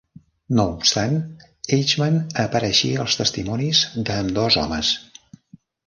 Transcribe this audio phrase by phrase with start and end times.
[0.59, 1.13] No obstant,
[1.77, 2.17] Eichmann
[2.47, 4.95] apareixia als testimonis d'ambdós homes.